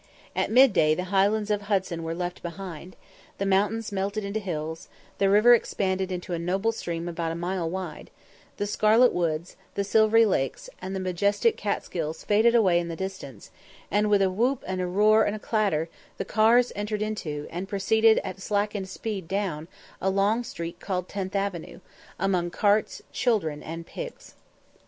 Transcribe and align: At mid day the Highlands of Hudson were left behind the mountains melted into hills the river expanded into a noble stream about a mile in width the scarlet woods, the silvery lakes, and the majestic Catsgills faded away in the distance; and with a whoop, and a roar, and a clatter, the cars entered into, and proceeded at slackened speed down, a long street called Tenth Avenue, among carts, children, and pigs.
At 0.35 0.49
mid 0.49 0.73
day 0.73 0.95
the 0.95 1.03
Highlands 1.13 1.51
of 1.51 1.61
Hudson 1.61 2.01
were 2.01 2.15
left 2.15 2.41
behind 2.41 2.95
the 3.37 3.45
mountains 3.45 3.91
melted 3.91 4.25
into 4.25 4.39
hills 4.39 4.87
the 5.19 5.29
river 5.29 5.53
expanded 5.53 6.11
into 6.11 6.33
a 6.33 6.39
noble 6.39 6.71
stream 6.71 7.07
about 7.07 7.31
a 7.31 7.35
mile 7.35 7.67
in 7.67 7.71
width 7.71 8.09
the 8.57 8.65
scarlet 8.65 9.13
woods, 9.13 9.55
the 9.75 9.83
silvery 9.83 10.25
lakes, 10.25 10.71
and 10.81 10.95
the 10.95 10.99
majestic 10.99 11.55
Catsgills 11.55 12.23
faded 12.23 12.55
away 12.55 12.79
in 12.79 12.87
the 12.87 12.95
distance; 12.95 13.51
and 13.91 14.09
with 14.09 14.23
a 14.23 14.31
whoop, 14.31 14.63
and 14.65 14.81
a 14.81 14.87
roar, 14.87 15.23
and 15.23 15.35
a 15.35 15.39
clatter, 15.39 15.87
the 16.17 16.25
cars 16.25 16.73
entered 16.75 17.03
into, 17.03 17.45
and 17.51 17.69
proceeded 17.69 18.17
at 18.23 18.41
slackened 18.41 18.89
speed 18.89 19.27
down, 19.27 19.67
a 20.01 20.09
long 20.09 20.43
street 20.43 20.79
called 20.79 21.07
Tenth 21.07 21.35
Avenue, 21.35 21.79
among 22.17 22.49
carts, 22.49 23.03
children, 23.11 23.61
and 23.61 23.85
pigs. 23.85 24.33